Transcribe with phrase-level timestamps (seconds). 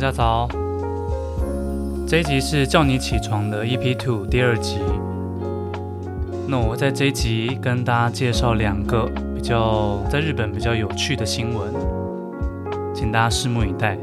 [0.00, 0.48] 大家早，
[2.08, 4.78] 这一集是叫你起床的 EP Two 第二集。
[6.48, 11.70] 那我在这一集跟大家介绍两个比较在日本比较有趣的新闻，
[12.94, 13.98] 请大家拭目以待。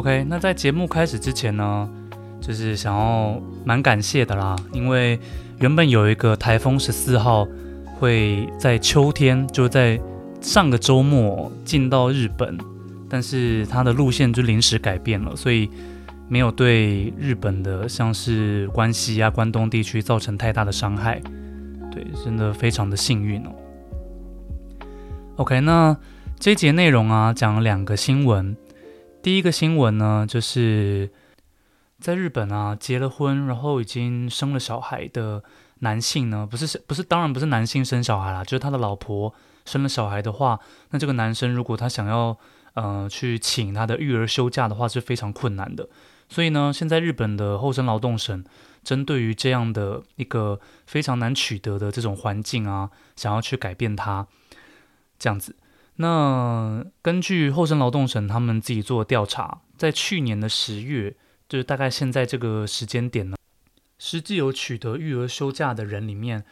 [0.00, 1.86] OK，那在节目开始之前呢，
[2.40, 5.20] 就是想要蛮感谢的啦，因为
[5.58, 7.46] 原本有一个台风十四号
[7.98, 10.00] 会在秋天，就在
[10.40, 12.56] 上个周末进到日本，
[13.10, 15.68] 但是它的路线就临时改变了，所以
[16.28, 21.20] 没有对日本的像是关西啊、关东地区造成太大的伤害，
[21.92, 23.50] 对，真的非常的幸运哦。
[25.36, 25.94] OK，那
[26.38, 28.56] 这一节内容啊，讲了两个新闻。
[29.22, 31.10] 第一个新闻呢，就是
[31.98, 35.44] 在日本啊，结了婚，然后已经生了小孩的
[35.80, 39.34] 男性呢，不是不是，当然不是男性生小孩啦，就是他的老婆
[39.66, 40.58] 生了小孩的话，
[40.90, 42.34] 那这个男生如果他想要
[42.72, 45.86] 呃去请他的育儿休假的话，是非常困难的。
[46.30, 48.42] 所以呢，现在日本的厚生劳动省
[48.82, 54.26] 针对于这样的一个非常难取得的这种环境啊，想要去改变它，
[55.18, 55.56] 这样子。
[56.02, 61.14] 那根据厚生劳动省他们自己做的调查，在去年的十月，
[61.46, 63.36] 就是大概现在这个时间点呢，
[63.98, 66.42] 实际有取得育儿休假的人里面，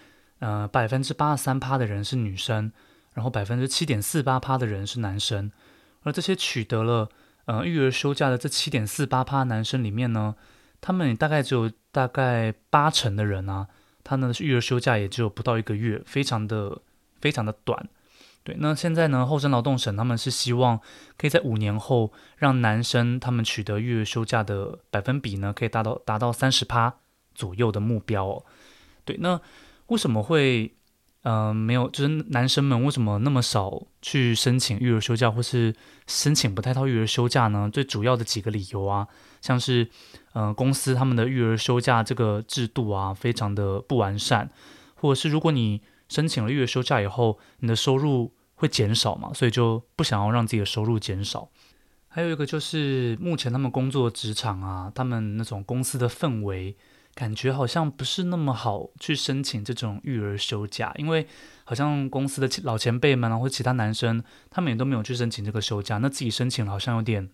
[0.40, 2.70] 呃，百分之八十三趴的人是女生，
[3.14, 5.50] 然后百分之七点四八趴的人是男生，
[6.02, 7.08] 而这些取得了
[7.46, 10.34] 呃育儿休假的这七点四八趴男生里面呢，
[10.82, 13.68] 他们大概只有大概八成的人啊，
[14.04, 16.82] 他呢育儿休假也只有不到一个月，非常的
[17.18, 17.88] 非常的短。
[18.48, 20.80] 对，那现在呢，厚生劳动省他们是希望
[21.18, 26.94] 可以在五年后，让男生他们取得育儿休假的百分比呢，可以达到达到三十趴
[27.34, 28.42] 左右的目标。
[29.04, 29.38] 对，那
[29.88, 30.72] 为什么会
[31.24, 35.74] 嗯、没有，就是男生们为什么那么少去申请育儿休假，或是
[36.06, 37.68] 申请不太到育儿休假呢？
[37.70, 39.06] 最主要的几个理由啊，
[39.42, 39.90] 像是
[40.32, 44.48] 嗯、公司他们的育儿休假这个制度啊，非常的不完善，
[44.94, 51.48] 或者是如果你申请了育儿休假以后，你的收入会减少嘛，所以就不想要让自己的收入减少。
[52.08, 56.76] 还有一个就是目前他们工作职场啊，他们那种公司的氛围，
[57.14, 61.26] 感觉好像不是那么好去申请这种育儿休假，因为
[61.64, 67.30] 好像公司的老前辈们啊，或其他男生，他们也都没有去申请这个休假，那自己申请好像有点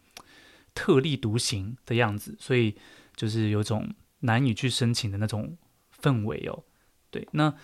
[0.75, 2.77] 特立独行的样子，所以
[3.17, 3.89] 就是有种
[4.21, 5.57] 难以去申请的那种
[6.03, 6.63] 氛围哦。
[7.11, 7.55] 对，那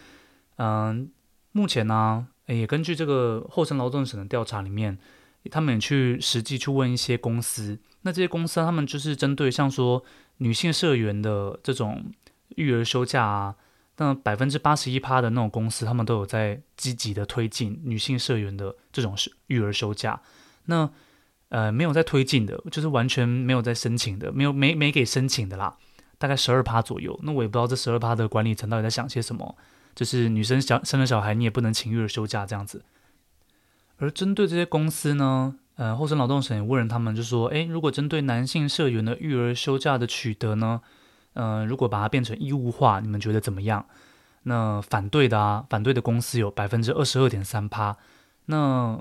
[0.57, 1.11] 嗯、
[1.53, 4.99] 目前呢、也根据这个厚生劳动省的调查里面，
[5.51, 10.03] 他们也去实际去问一些公司，那这些公司他们就是针对像说
[10.39, 12.13] 女性社员的这种
[12.57, 13.55] 育儿休假啊，
[13.99, 19.15] 那百分之八十一趴的那种公司，他们都有在积极的推进女性社员的这种
[19.47, 20.21] 育儿休假。
[20.65, 20.91] 那
[21.51, 25.77] 呃没有在推进的，就是完全没有在申请的，没有没没给申请的啦，
[26.19, 27.19] 大概十二趴左右。
[27.23, 29.57] 那我也不知道这十二趴的管理层到底在想些什么。
[29.95, 32.83] 就是女生小生了小孩，你也不能请育儿休假这样子。
[33.99, 40.81] 而针对这些公司呢，呃，厚生劳动省也问了他们，就说，诶，如果针对男性社员的育儿休假的取得呢，
[41.35, 43.85] 呃，如果把它变成义务化，你们觉得怎么样？
[44.45, 47.99] 那反对的啊，反对的公司有百分之二十二点三趴。
[48.47, 48.99] 那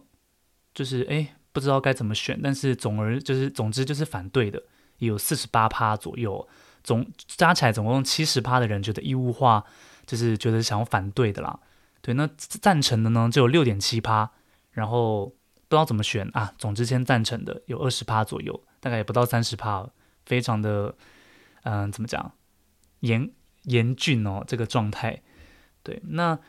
[0.73, 4.61] 就是诶，不知道该怎么选，但是总而就是总之就是反对的
[4.97, 6.45] 也有四十八趴左右，
[6.83, 9.63] 总加起来总共七十趴的人觉得义务化。
[10.09, 11.59] 就是觉得想要反对的啦，
[12.01, 14.31] 对，那赞成的呢就有六点七趴，
[14.71, 15.27] 然后
[15.67, 16.51] 不知道怎么选啊。
[16.57, 19.87] 总之先赞成的有二十趴左右，大概也不到三十趴，
[20.25, 20.95] 非常的
[21.61, 22.31] 嗯、怎么讲
[23.01, 23.29] 严
[23.65, 25.21] 严峻哦，这个状态。
[25.83, 26.39] 对，那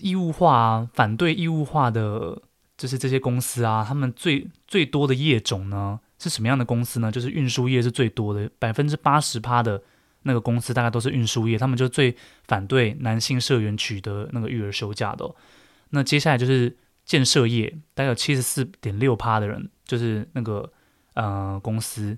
[0.00, 2.42] 义务化啊，反对义务化的，
[2.76, 7.12] 就是这些公司啊，他们最最多的业种呢是什么样的公司呢？
[7.12, 9.80] 就是运输业是最多的，百分之八十趴的。
[10.22, 12.14] 那个公司大概都是运输业，他们就最
[12.46, 15.34] 反对男性社员取得那个育儿休假的。
[15.90, 20.70] 那接下来就是建设业，大概有七十四点六趴的人，就是那个
[21.14, 22.16] 呃公司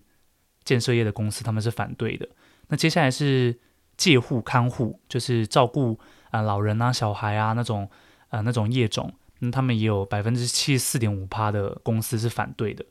[0.64, 2.28] 建设业的公司，他们是反对的。
[2.68, 3.56] 那接下来是
[3.96, 5.98] 介护看护，就是照顾
[6.30, 7.88] 啊、老人啊、小孩啊那种
[8.30, 12.84] 呃那种业种，那他们也有百分之七十四点五趴的公司是反对的。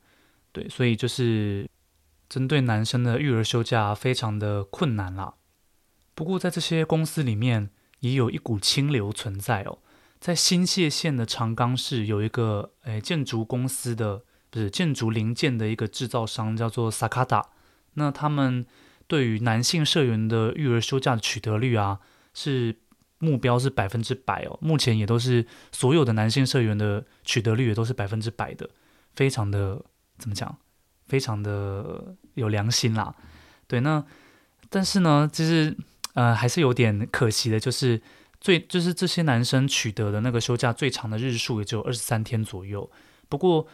[0.52, 1.68] 对，所以就是。
[2.32, 5.34] 针对男生的育儿休假非常的困难啦。
[6.16, 9.80] 不过在这些公司里面，也有一股清流存在哦。
[10.18, 17.44] 在新潟县的长冈市有一个诶建筑公司的不是建筑零件的一个制造商，叫做 Sakata。
[17.96, 18.66] 那他们
[19.08, 22.00] 对于男性社员的育儿休假的取得率啊，
[22.34, 22.78] 是
[23.18, 24.58] 目标是百分之百哦。
[24.62, 28.70] 目前也都是所有的男性社员的取得率也都是百分之百的，
[29.16, 29.84] 非常的
[30.18, 30.58] 怎么讲？
[31.12, 33.14] 非常的有良心啦。
[33.68, 34.02] 对，那
[34.70, 35.76] 但是呢，其实
[36.14, 38.02] 呃还是有点可惜的，就是
[38.40, 42.90] 最就是这些男生取得的那个休假最长的日数也只有二十三天左右。
[43.28, 43.68] 不过，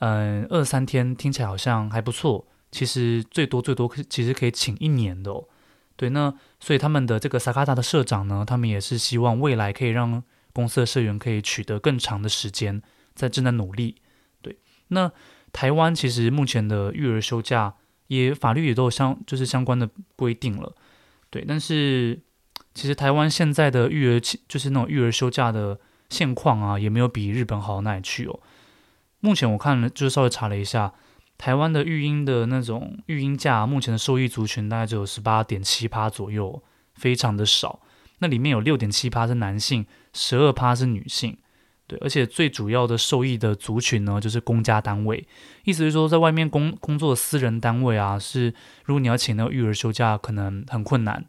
[0.00, 2.46] 嗯，二十三天听起来好像还不错。
[2.70, 5.48] 其实最多最多其实可以请一年的哦。
[5.96, 10.22] 对，那所以他们的这个萨卡达的社长呢，他们也是希望未来可以让
[10.52, 12.82] 公司的社员可以取得更长的时间，
[13.14, 13.96] 在正在努力。
[14.40, 14.56] 对，
[14.88, 15.10] 那
[15.52, 17.74] 台湾其实目前的育儿休假
[18.06, 20.74] 也法律也都有相就是相关的规定了。
[21.30, 22.20] 对，但是
[22.74, 25.78] 其实台湾现在的育儿就是那种育儿休假的
[26.08, 28.40] 现况啊，也没有比日本好到哪里去哦。
[29.20, 30.92] 目前我看了，就是稍微查了一下，
[31.38, 36.62] 台湾的育婴的那种育婴假，目前的受益族群大概只有十八点七趴左右，
[36.94, 37.80] 非常的少。
[38.18, 41.38] 那里面有六点七趴是男性，十二趴是女性，
[42.00, 45.26] 而且最主要的受益的族群呢，就是公家单位，
[45.64, 48.54] 意思是说，在外面工工作的私人单位啊，是
[48.84, 51.24] 如果你要请那个育儿休假，可能很困难。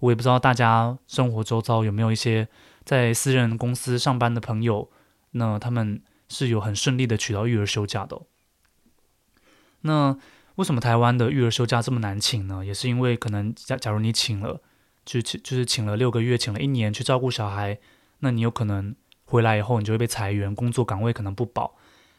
[0.00, 2.48] 我也不知道大家生活周遭有没有一些
[2.84, 4.90] 在私人公司上班的朋友，
[5.32, 6.02] 那他们。
[6.28, 8.22] 是有很顺利的取到育儿休假的。
[9.82, 10.16] 那
[10.54, 12.64] 为什么台湾的育儿休假这么难请呢？
[12.64, 14.62] 也是因为可能假假如你请了，
[15.04, 17.78] 就请就是请了六个月，请了一年去照顾小孩，
[18.20, 18.96] 那你有可能
[19.32, 21.74] 回来以后你就会被裁员，工作岗位可能不保。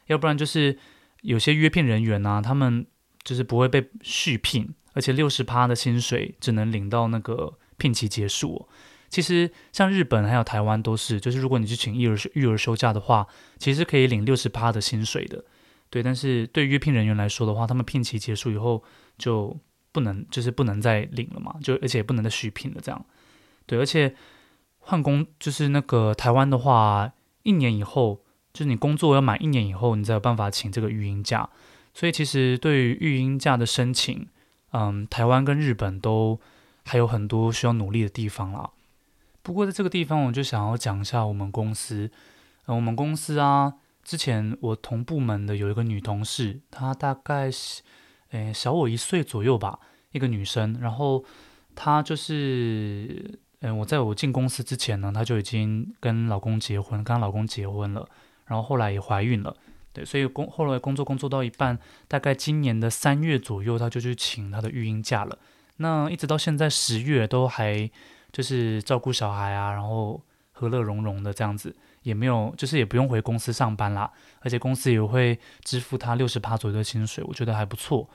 [0.08, 0.78] 要不然就是
[1.22, 2.86] 有些约聘人员呢，他们
[3.24, 8.68] 就是不会被续聘，而且六十趴的薪水只能领到那个聘期结束。
[9.10, 13.28] 其实像日本还有台湾都是，就是如果你去请育儿育儿休假的话，
[13.60, 15.46] 其实可以领六十趴的薪水的，
[15.92, 16.02] 对。
[16.02, 18.84] 但是对约聘人员来说的话，他们聘期结束以后
[19.20, 19.56] 就
[19.92, 23.06] 不能，就是不能再领了嘛，就而且不能再续聘了这样。
[23.68, 24.16] 对，而且
[24.86, 27.12] 换工就是那个台湾的话，
[27.44, 28.22] 一年以后，
[28.54, 31.50] 就是你工作要满一年以后，你才有办法请这个育婴假。
[31.94, 34.28] 所以其实对于育婴假的申请，
[34.72, 36.40] 嗯，台湾跟日本都
[36.86, 38.72] 还有很多需要努力的地方啦。
[39.42, 42.10] 不过在这个地方，我就想要讲一下我们公司。
[42.66, 47.84] 嗯，我们公司啊，之前我同部门的有一个女同事，她大概是，
[48.32, 49.80] 诶，小我一岁左右吧，
[50.12, 50.78] 一个女生。
[50.82, 51.24] 然后
[51.76, 58.08] 她就是，嗯，我在我进公司之前呢，她就已经跟老公结婚，跟老公结婚了。
[58.46, 59.56] 然后后来也怀孕了，
[59.92, 65.38] 对，所以工后来工作工作到一半，大概今年的三月左右，她就去请她的育婴假了。
[65.78, 67.90] 那一直到现在十月都还。
[68.34, 70.20] 就是照顾小孩啊，然后
[70.54, 78.10] 和乐融融的这样子，也没有，就是也不用回公司上班啦，而且公司也会支付她六十八左右的薪水，我觉得还不错。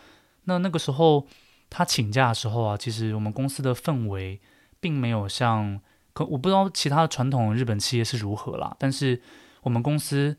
[0.46, 1.24] 那那个时候
[1.70, 4.40] 她请假的时候啊，其实我们公司的氛围
[4.80, 5.80] 并没有像，
[6.12, 9.20] 可我不知道其他的传统日本企业是如何啦，但是
[9.62, 10.36] 我们公司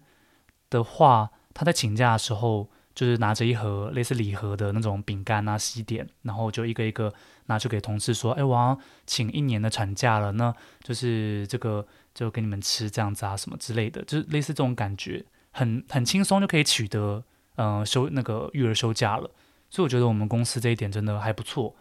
[0.70, 2.70] 的话，他在请假的时候。
[2.96, 7.14] 就是拿着一盒类似礼盒的那种饼干啊、西点，然后就一个一个
[7.46, 10.54] 拿去给同事说：“哎，我要请一年的产假了，那
[10.84, 17.24] 就是这个就给你们吃这样子啊，什么之类的，就是类似这种感觉，很很轻松就可以取得
[17.56, 19.32] 呃休那个育儿休假了。
[19.70, 21.74] 所以我觉得我们公司这一点真的还不错。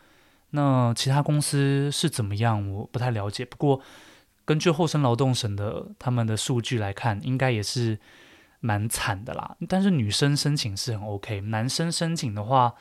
[0.51, 3.45] 那其他公司是怎么样，我不太了解。
[3.45, 3.81] 不过
[4.45, 7.99] 根据厚生劳动省的他们的数据来看，应该也是。
[8.61, 12.75] 蛮惨的啦，但是女生申请是很 OK，男生申请的话，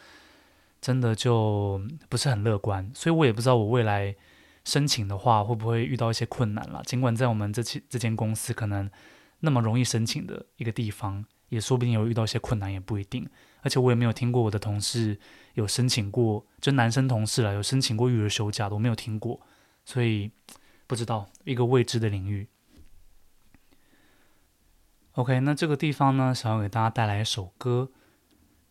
[0.81, 4.15] 真的就不是很乐观，所以我也不知道我未来
[4.65, 6.81] 申请的话会不会遇到一些困难啦。
[6.83, 8.89] 尽管在我们这期这间公司可能
[9.41, 13.29] 那么容易申请的一个地方，也说不定有遇到一些困难，也不一定。
[13.61, 15.19] 而且我也没有听过我的同事
[15.53, 19.39] 有申请过，就男生同事啦，有申请过育儿休假的，我没有听过，
[19.85, 20.31] 所以
[20.85, 22.47] 不知道一个未知的领域。
[25.13, 27.89] OK，那这个地方呢，想要给大家带来一首歌，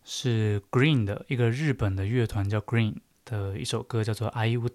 [0.04, 4.68] 是 Green 的一个日本的乐团叫 Green 的一首歌，叫做《爱歌》，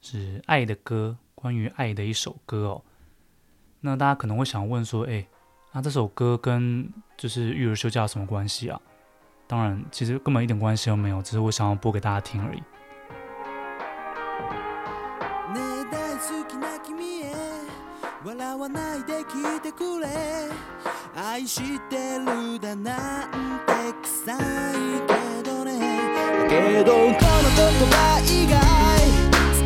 [0.00, 2.84] 是爱的歌，关于爱的一首歌哦。
[3.80, 5.26] 那大家可能会想问说，哎，
[5.72, 8.80] 那这首歌跟就是育儿休假有什么关系啊？
[9.46, 12.62] 当然，其实根本一点关系都没有，只是我想要播给大家听而已。
[20.02, 20.36] な
[21.14, 23.30] 愛してるだなん
[23.64, 23.72] て
[24.02, 24.36] 臭い
[25.06, 25.14] け
[25.48, 25.70] どね。
[26.48, 27.16] けどこの言
[27.90, 28.54] 葉以外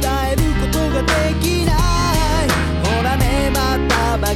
[0.01, 1.75] 伝えることができない。
[2.85, 3.59] ほらねま
[3.89, 4.33] たばか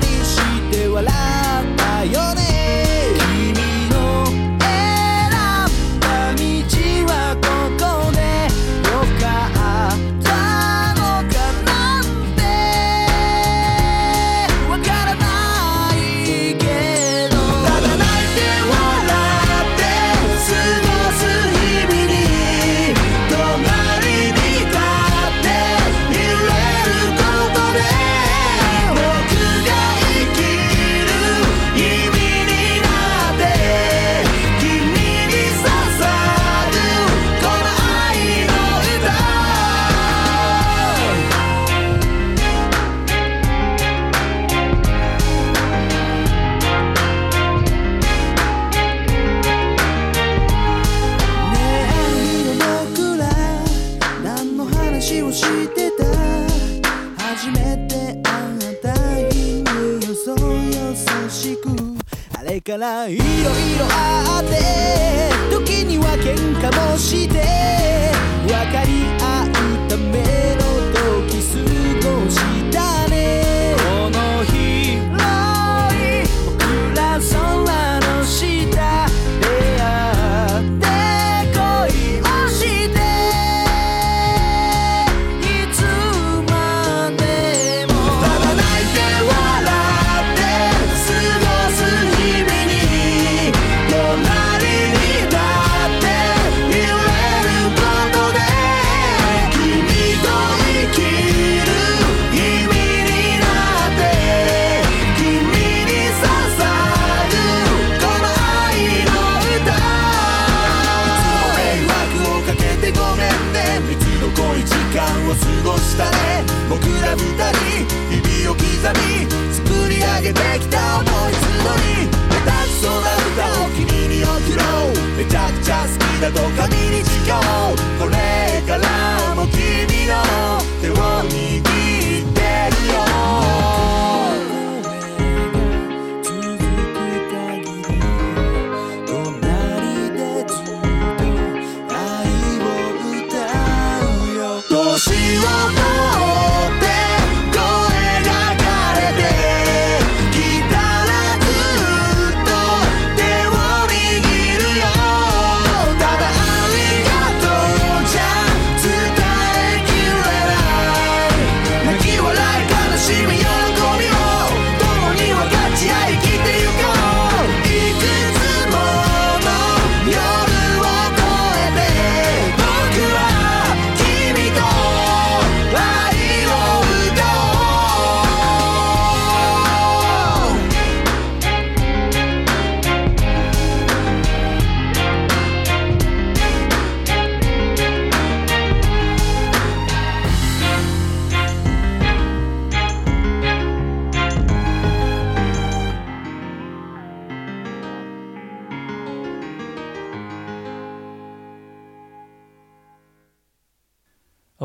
[0.00, 0.32] りし
[0.70, 2.45] て笑ったよね。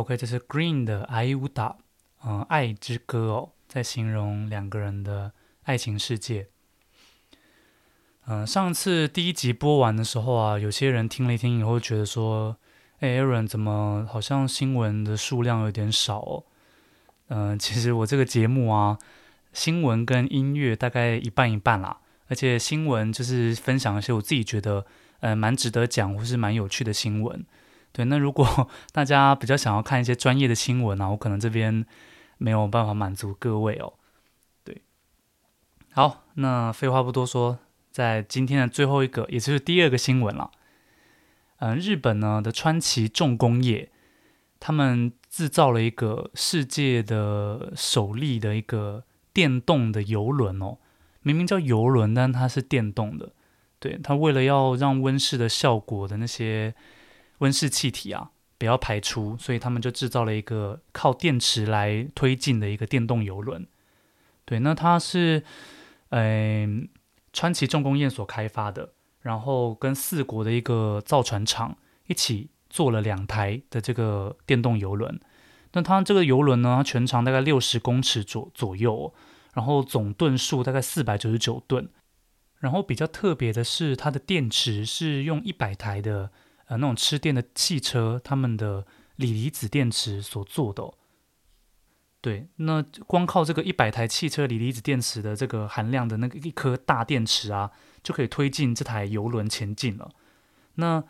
[0.01, 1.77] OK，这是 Green 的《爱舞蹈》，
[2.27, 5.31] 嗯，爱之歌哦，在形容两个人的
[5.62, 6.48] 爱情世界。
[8.25, 12.58] 嗯，上次第一集播完的时候啊，有些人听了一听以后觉得说
[13.00, 16.46] ：“哎，Aaron 怎么好像新闻的数量有点少哦？”
[17.29, 18.98] 嗯，其实我这个节目啊，
[19.53, 24.84] 新闻跟音乐大概一半一半啦，而且新闻就是分享一些我自己觉得
[25.20, 27.46] 呃蛮值得讲或是蛮有趣的新闻。
[27.93, 31.86] 对，那如果 大家比较想要看一些专业的新闻啊，我可能这边
[32.38, 33.93] 没有办法满足各位哦。
[34.63, 34.81] 对，
[35.91, 37.60] 好，那废话不多说，
[37.91, 40.51] 在今天的最后一个，也就是第二个新闻了。
[41.60, 43.91] 嗯、日本呢的川崎重工业，
[44.62, 50.77] 他们制造了一个世界的首例的一个电动的游轮哦，
[51.24, 53.33] 明明叫游轮，但它是电动的。
[53.79, 56.74] 对，它为了要让温室的效果的那些。
[57.41, 58.29] 温室气体啊，
[58.60, 63.65] 不要排出，所以他们就制造了一个靠电池来推进的一个电动游轮。
[64.45, 65.43] 对，那它是，
[66.10, 66.67] 呃，
[67.33, 75.19] 川崎重工业所开发的，然后跟四国的一个造船厂一起做了两台的这个电动游轮。
[75.74, 79.12] 那它这个游轮呢，它全长大概六十公尺左左右，
[79.55, 81.89] 然后总吨数大概四百九十九吨。
[82.60, 86.29] 然后比较特别的是，它的电池是用一百台的。
[86.72, 88.86] 呃，那种吃电的汽车，他们的
[89.18, 90.94] 锂离子电池所做的，
[92.22, 100.12] 对，那光靠这个一百台汽车锂离子电池的这个含量的那个一颗大电池啊，就可以推进这台游轮前进了。
[100.75, 101.04] 那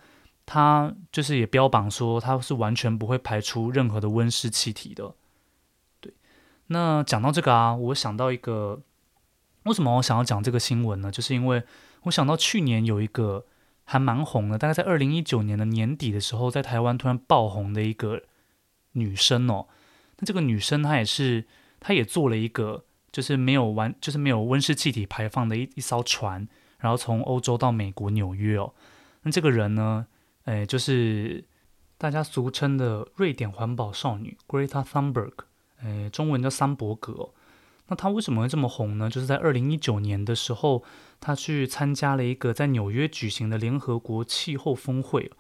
[0.48, 5.14] 它就是也标榜说，它是完全不会排出任何的温室气体的。
[6.00, 6.12] 对，
[6.66, 8.82] 那讲到这个啊，我想到一个，
[9.66, 11.12] 为什么我想要讲这个新闻呢？
[11.12, 11.62] 就是因为
[12.06, 13.46] 我想到去年有一个。
[13.92, 18.24] 还蛮红的，大概在二零一九年的年底的时候，在台湾突然爆红的一个
[18.94, 19.68] 女生哦。
[20.18, 21.44] 那这个女生她也是，
[21.82, 26.48] 她也做了一个，就是没有完，就是没有温室气体排放的一一艘船，
[26.80, 28.74] 然后从欧洲到美国纽约哦。
[29.24, 30.08] 那这个人呢，
[30.46, 31.44] 哎，就是
[31.98, 35.34] 大家俗称的瑞典环保少女 Greta Thunberg，
[35.84, 37.32] 哎，中文叫桑伯格。
[37.88, 39.10] 那她为什么会这么红呢？
[39.10, 40.82] 就是在二零一九年的时候。
[41.22, 45.32] 他去参加了一个在纽约举行的联合国气候峰会，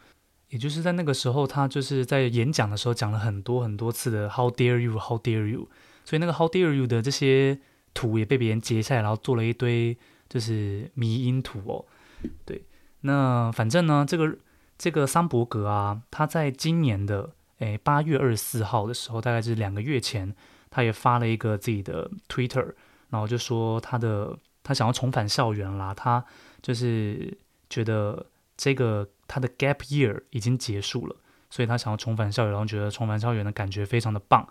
[0.50, 5.68] 也就是在那个时候，他就是在演讲的时候讲了很多很多次的 “How dare you, How dare you”，
[6.06, 7.60] 所以那个 “How dare you” 的这些
[7.94, 9.98] 图也被别人截下来，然后做了一堆
[10.30, 11.86] 就是迷因图哦。
[12.46, 12.64] 对，
[13.02, 14.38] 那反正呢，这个
[14.78, 20.36] 这个桑伯格啊，他在今年的诶八月二十四号的时候，大概是两个月前，
[20.70, 22.74] 他也发了一个自己的 Twitter，
[23.10, 26.24] 然后就说他的他想要重返校园啦，他
[26.62, 27.38] 就是
[27.70, 31.16] 觉得这个他的 Gap Year 已经结束了，
[31.50, 34.48] 所以他想要重返校园，然后觉得重返校园的感觉非常的棒。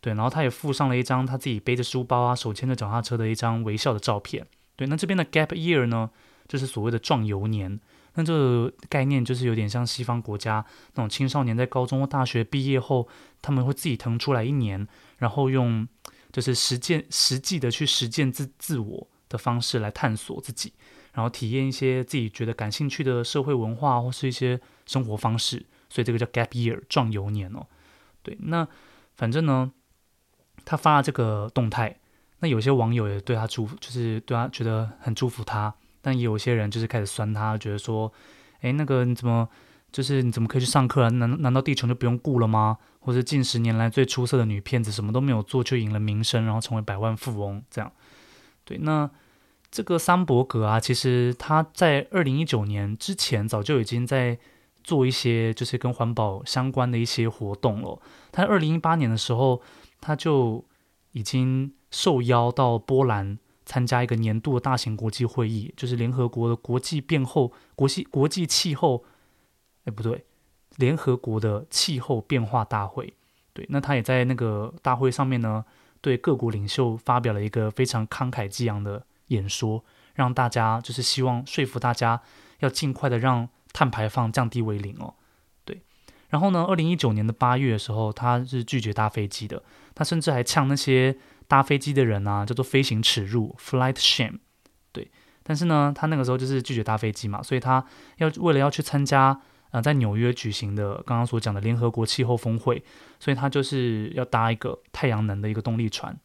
[0.00, 4.46] 对，然后他也附上了一张他自己背着书包啊，手牵着脚踏车的一张微笑的照片。
[4.76, 6.10] 对，那这边的 Gap Year 呢，
[6.46, 7.80] 就是所谓的壮游年。
[8.18, 13.08] 那这个概念就是有点像西方国家那种青少年在高中或大学毕业后，
[13.42, 14.86] 他们会自己腾出来一年，
[15.18, 15.86] 然后用
[16.32, 20.72] 就是实践实际的去实践自自我的方式来探索自己，
[21.12, 25.64] 然后体验一些自己觉得感兴趣的社会文化或是一些生活方式。
[25.88, 27.66] 所以这个叫 Gap Year 壮游年哦。
[28.22, 28.66] 对，那
[29.14, 29.72] 反正呢。
[30.64, 31.96] 他发了这个动态，
[32.40, 38.12] 那有些网友也对他祝福，就是对他觉得很祝福他，但也有些人就是开始酸他，觉得说，
[38.62, 39.48] 哎，那个你怎么，
[39.92, 41.08] 就是你怎么可以去上课啊？
[41.10, 42.78] 难难道地球就不用顾了吗？
[42.98, 47.92] 或者近十年来最出色的女骗子，什么都没有做就赢了名声，然后成为百万富翁，这样。
[48.66, 49.10] 对，那
[49.70, 54.38] 这个桑伯格啊，其实他在二零一九年之前早就已经在
[54.84, 57.98] 做一些就是跟环保相关的一些活动了。
[58.30, 59.62] 他二零一八年的时候。
[59.98, 60.62] 他就
[61.12, 69.02] 已经受邀到波兰参加一个年度的大型国际会议，就是联合国的国际变候国际国际气候，
[69.84, 70.24] 哎不对，
[70.76, 73.14] 联合国的气候变化大会。
[73.52, 75.64] 对，那他也在那个大会上面呢，
[76.00, 82.20] 对各国领袖发表了一个非常慷慨激昂的演说，让大家就是希望说服大家
[82.60, 85.14] 要尽快的让碳排放降低为零哦。
[85.64, 85.82] 对
[86.30, 89.62] 然后呢，二零一九年的八月的时候，他是拒绝搭飞机的。
[89.94, 91.16] 他甚至还呛那些
[91.48, 94.40] 搭飞机的人啊，叫做飞行耻辱 （flight shame）。
[94.92, 95.10] 对，
[95.42, 97.84] 但是呢，他那个时候就是拒绝搭飞机嘛，所以他
[98.18, 99.40] 要为了要去参加
[99.76, 102.82] 呃在纽约举行的刚刚所讲的联合国气候峰会，
[103.20, 106.18] 所以他就是要搭一个太阳能的一个动力船。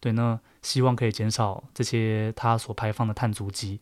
[0.00, 3.78] 对，那希望可以减少这些他所排放的碳足迹。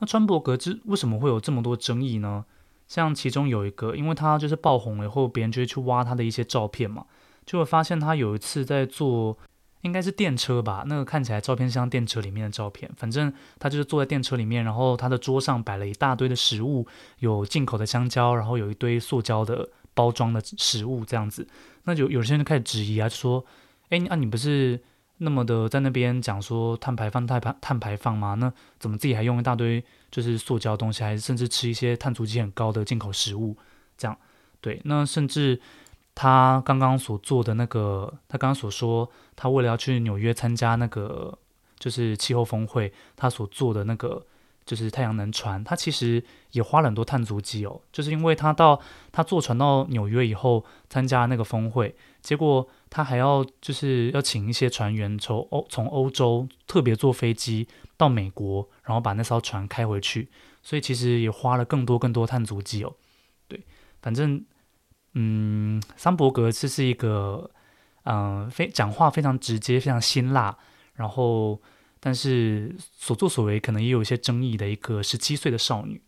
[0.00, 2.44] 那川伯格之为什么会有这么多争议呢？
[2.88, 7.06] 像其中有一个，因为他就是爆红了以后，别人就会去挖他的一些照片嘛，
[7.46, 9.38] 就会发现他有一次在做，
[9.82, 12.90] 应该是电车吧，那个看起来照片像电车里面的照片。
[12.96, 16.86] 反正他就是坐在电车里面，然后他的桌上摆了一大堆的食物，
[17.18, 21.46] 有进口的香蕉，然后有一堆塑胶的包装的食物这样子。
[21.84, 23.44] 那就有些人就开始质疑啊，就说
[23.90, 24.80] ：“哎，啊你不是？”
[25.18, 28.34] 那么的在那边讲说碳排放、碳排碳排放吗？
[28.34, 33.56] 那怎么自己还用一大堆就是塑胶东西，还甚至吃一些碳足迹很高的进口食物？
[33.96, 34.18] 这样
[34.60, 35.60] 对，那甚至
[36.14, 41.38] 他刚刚所做的那个，他刚刚所说，他为了要去纽约参加那个
[41.78, 44.24] 就是气候峰会，他所做的那个
[44.64, 46.22] 就是太阳能船，他其实
[46.52, 52.68] 也花了很多碳足迹哦，就是因为他到他坐船到纽约以后参加那个峰会，结果。
[52.94, 60.28] 他还要就是要请一些船员从欧从欧洲特别坐飞机到美国，然后把那艘船开回去，
[60.62, 62.92] 所以其实也花了更多更多碳足迹哦。
[63.48, 63.64] 对，
[64.02, 64.44] 反正
[65.14, 67.50] 嗯，桑伯格这是一个
[68.04, 70.56] 嗯、非讲话非常直接、非常辛辣，
[70.94, 71.60] 然后
[72.00, 76.02] 但是所作所为可能也有一些争议的一个十七岁的少女。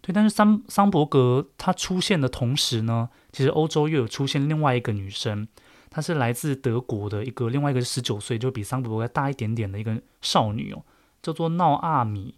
[0.00, 5.46] 对，但是桑桑伯格她出现的同时呢，其实欧洲又有出现另外一个女生。
[5.88, 10.82] 她是来自德国的一个，另外一个是十九岁，就比桑伯格大一点点的一个少女哦，
[11.22, 12.34] 叫做纳奥米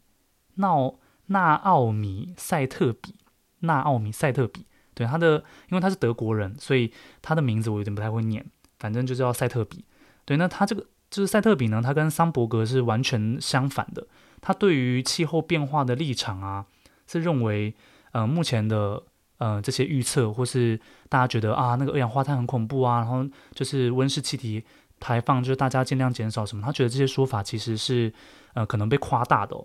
[0.56, 0.94] 闹
[1.26, 3.14] 纳奥米塞特比
[3.60, 4.66] 纳奥米塞特比。
[4.98, 5.36] 对，他的，
[5.70, 8.44] 因为他是德国人，所以他的名字我有点不太会念，
[8.80, 9.84] 反正就叫塞特比。
[10.24, 14.04] 对，那他这个就是塞特比呢，他跟桑伯格是完全相反的。
[14.40, 16.66] 他对于气候变化的立场啊，
[17.06, 17.72] 是认为，
[18.10, 19.04] 呃，目前的。
[19.38, 20.76] 呃，这些预测或是
[21.08, 24.64] 大家觉得啊，那个二氧化碳很恐怖啊，然后就是温室气体
[24.98, 26.62] 排放，就是大家尽量减少什么？
[26.66, 28.12] 他觉得这些说法其实是
[28.54, 29.56] 呃可能被夸大的。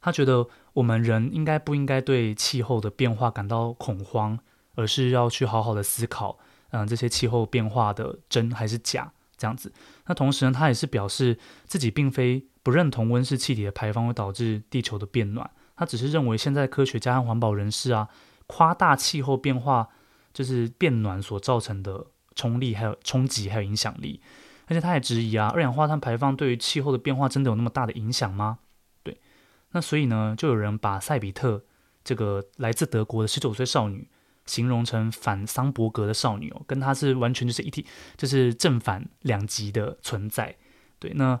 [0.00, 4.38] 他觉得我们人应该不应该对气候的变化感到恐慌，
[4.74, 6.38] 而是要去好好的思考，
[6.70, 9.72] 嗯、这些气候变化的真还是假这样子。
[10.06, 18.08] 那同时呢，他也是表示自己并非不认同温室气体的排放会导致地球的变暖，他只是认为现在科学家和环保人士啊。
[18.46, 19.88] 夸大气候变化
[20.34, 24.20] 就是变暖所造成的冲力，还有冲击，还有影响力。
[24.66, 28.58] 而且他也质疑啊，二氧化碳排放对于气候的变化真的有那么大的影响吗？
[29.72, 31.62] 那所以呢，就有人把塞比特
[32.02, 34.08] 这个来自德国的十九岁少女
[34.46, 40.56] 形容成反桑伯格的少女哦，跟她是完全就是一体，就是正反两极的存在。
[40.98, 41.40] 对，那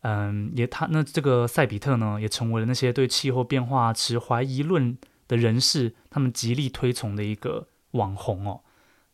[0.00, 8.60] 嗯，也他那这个赛比特呢，也成为了那些对气候变化持怀疑论的人士，他们极力推崇的一个网红哦。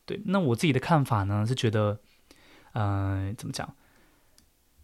[0.05, 2.01] 对，那我自己的看法呢，是觉得，
[2.75, 3.75] 嗯，怎么讲？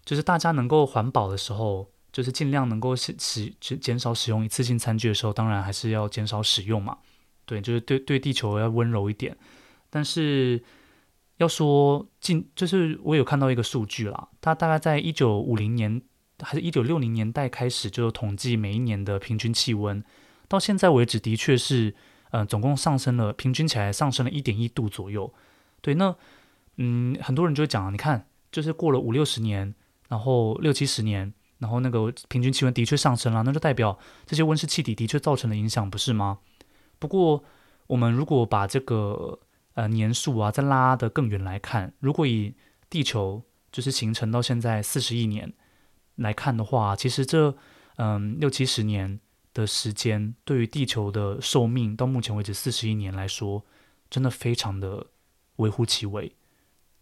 [0.05, 6.99] 就是大家能够环保的时候，就是尽量能够使使减少使用一次性餐具的时候，当然还是要减少使用嘛。
[7.45, 9.39] 对，就是对对地球要温柔一点。
[9.89, 10.61] 但是
[11.37, 16.03] 要说近，就是我有看到一个数据啦，它大概在一九五零年
[16.41, 20.03] 还是一九六零年代开始就统计每一年的平均气温，
[20.49, 21.95] 到现在为止的确是，
[22.33, 25.33] 呃，总共上升了，平均起来上升了一点一度左右。
[25.81, 26.17] 对，那
[26.79, 29.73] 嗯，很多人就会讲，你看，就是过了五六十年。
[30.09, 36.39] 然后六七十年，然后那个平均气温的确上升了，那就代表这些温室气体的确造成了影响，不是吗？
[36.99, 37.43] 不过，
[37.87, 39.39] 我们如果把这个
[39.75, 42.55] 呃年数啊再拉得更远来看，如果以
[42.89, 45.53] 地球就是形成到现在四十亿年
[46.17, 47.55] 来看的话，其实这
[47.97, 49.19] 嗯六七十年
[49.53, 53.65] 的时间，对于地球的寿命到目前为止四十亿年来说，
[54.09, 55.07] 真的非常的
[55.57, 56.35] 微乎其微。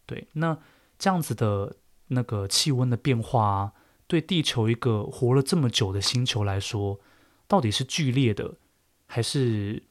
[0.06, 0.58] 对，那
[0.98, 1.76] 这样子的。
[2.08, 3.72] 那个气温的变化啊，
[4.06, 7.00] 对地球一个活了这么久的星球来说，
[7.46, 8.54] 到底是剧烈的，
[9.06, 9.82] 还是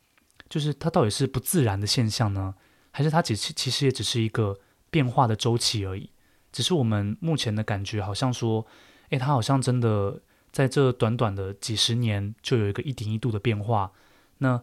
[0.50, 2.56] 就是它到底是不自然的现象呢？
[2.92, 4.58] 还是它其实其实也只是一个
[4.90, 6.10] 变化的周期而已？
[6.52, 8.66] 只是我们目前的感觉好像说，
[9.10, 13.92] 诶，它好像真的在这短短的几十年就有一个一点一度的变化，
[14.38, 14.62] 那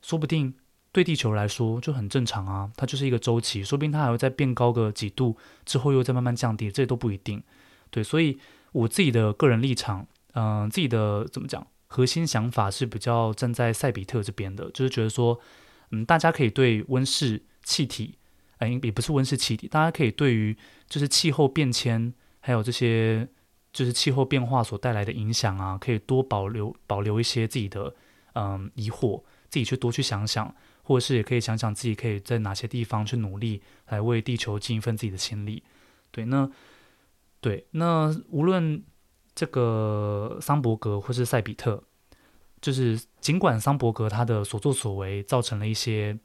[0.00, 0.54] 说不定。
[0.94, 5.34] 对地球来说就很正常啊，它就是一个周期，说不定它还会再变高个几度，
[5.64, 7.42] 之后又再慢慢降低，这都不一定。
[7.88, 8.38] 对，所以
[8.72, 15.38] 我自己的个人立场，嗯、自己的怎么讲，核心想法是比较站在赛比特这边的，就是觉得说，
[15.90, 18.18] 嗯，大家可以对温室气体，
[18.58, 20.56] 哎、也不是温室气体，大家可以对于
[20.88, 23.28] 就是气候变迁，还有这些
[23.72, 27.94] 就是气候变化所带来的影响啊，可以多保留保留一些自己的
[28.34, 30.54] 嗯、疑惑，自己去多去想想。
[30.84, 35.62] 或者是也可以想想自己可以在哪些地方去努力，来为地球尽一份自己的心力。
[36.10, 36.50] 对，那
[37.42, 38.82] 对，那无论
[39.34, 41.82] 这个桑伯格或是赛比特，
[42.60, 46.16] 就是尽管桑伯格他的所作所为造成了一些，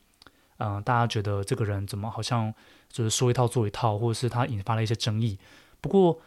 [0.57, 2.53] 嗯、大家觉得这个人怎么好像
[2.87, 5.39] 就是说一套做一套，或者是他引发了一些争议。
[5.81, 6.21] 不过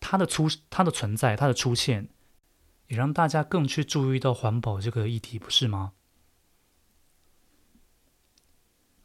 [0.00, 2.08] 他的出他的存在，他的出现，
[2.88, 5.92] 也让大家更去注意到环保这个议题，不是吗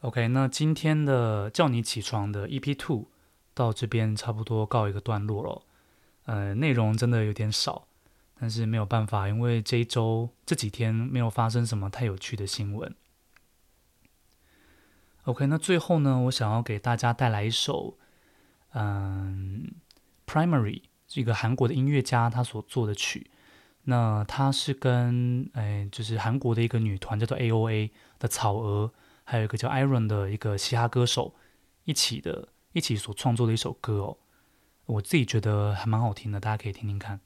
[0.02, 3.12] ？OK，那今天的叫你起床的 EP Two
[3.58, 5.64] 到这边差不多告一个段落了。
[6.26, 7.88] 呃，内容真的有点少，
[8.40, 12.96] 但是没有办法，因为这一周这几天没有发生什么太有趣的新闻。
[15.24, 17.98] OK，那最后呢，我想要给大家带来一首，
[18.74, 19.72] 嗯
[20.28, 23.32] ，Primary 是一个韩国的音乐家他所做的曲。
[23.86, 27.90] 那他是跟哎，就是韩国的一个女团叫做 AOA
[28.20, 28.94] 的草娥。
[29.30, 31.36] 还有一个叫 Iron 的一个嘻哈歌手
[31.84, 34.18] 一起的，一起所创作的一首歌哦，
[34.86, 37.20] 我自己觉得还蛮好听的，大家可以听听看。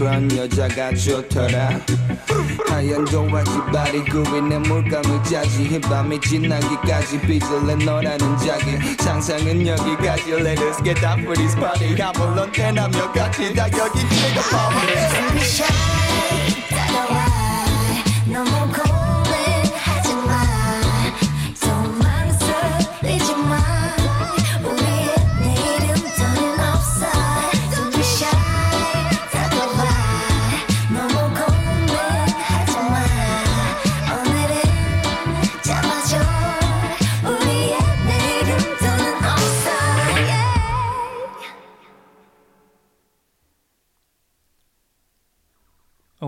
[0.00, 1.78] 그런 여자가 좋더라.
[2.70, 7.20] 하얀 동화지 바리 구이 내 물감을 짜지 이 밤이 지나기까지
[7.66, 8.78] 내 너라는 자기.
[8.98, 10.32] 상상은 여기까지.
[10.32, 12.00] Let us get down for this party.
[12.00, 14.00] 아무런 대남녀 같이 다 여기
[14.50, 15.99] party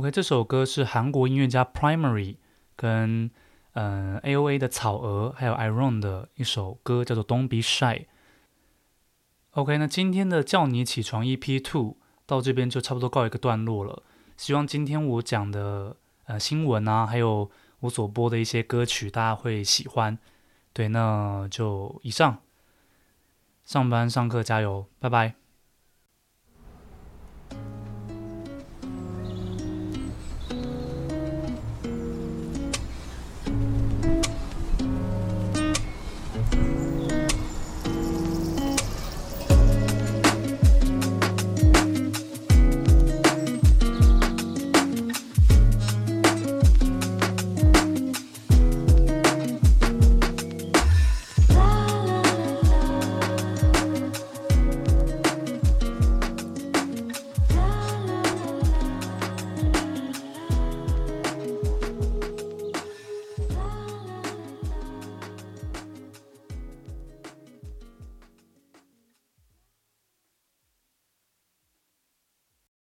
[0.02, 2.34] OK，这首歌是韩国音乐家 Primary
[2.74, 3.30] 跟
[3.74, 8.06] 呃 AOA 的草娥还有 Iron 的一首歌，叫做 Don't Be Shy。
[9.52, 14.02] OK，那今天的叫你起床 EP Two 到这边就差不多告一个段落了。
[14.36, 20.18] 希望今天我讲的呃新闻啊，还有我所播的一些歌曲，大家会喜欢。
[20.72, 22.38] 对，那就以上，
[23.62, 25.41] 上班上课加油，拜拜。